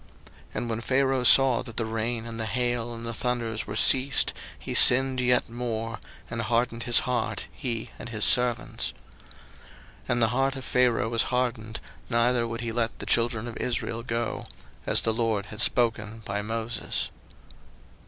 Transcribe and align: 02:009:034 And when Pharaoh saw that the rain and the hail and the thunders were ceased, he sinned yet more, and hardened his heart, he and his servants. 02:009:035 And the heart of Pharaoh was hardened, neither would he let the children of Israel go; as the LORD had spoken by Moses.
02:009:034 0.25 0.35
And 0.55 0.69
when 0.71 0.81
Pharaoh 0.81 1.23
saw 1.23 1.61
that 1.61 1.77
the 1.77 1.85
rain 1.85 2.25
and 2.25 2.39
the 2.39 2.47
hail 2.47 2.91
and 2.95 3.05
the 3.05 3.13
thunders 3.13 3.67
were 3.67 3.75
ceased, 3.75 4.33
he 4.57 4.73
sinned 4.73 5.21
yet 5.21 5.47
more, 5.47 5.99
and 6.27 6.41
hardened 6.41 6.81
his 6.85 7.01
heart, 7.01 7.45
he 7.53 7.91
and 7.99 8.09
his 8.09 8.23
servants. 8.25 8.95
02:009:035 10.05 10.09
And 10.09 10.21
the 10.23 10.27
heart 10.29 10.55
of 10.55 10.65
Pharaoh 10.65 11.09
was 11.09 11.21
hardened, 11.29 11.79
neither 12.09 12.47
would 12.47 12.61
he 12.61 12.71
let 12.71 12.97
the 12.97 13.05
children 13.05 13.47
of 13.47 13.57
Israel 13.57 14.01
go; 14.01 14.45
as 14.87 15.03
the 15.03 15.13
LORD 15.13 15.45
had 15.45 15.61
spoken 15.61 16.23
by 16.25 16.41
Moses. 16.41 17.11